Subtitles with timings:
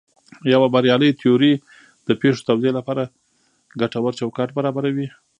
[0.53, 1.53] یوه بریالۍ تیوري
[2.07, 3.03] د پېښو توضیح لپاره
[3.81, 5.07] ګټور چوکاټ برابروي.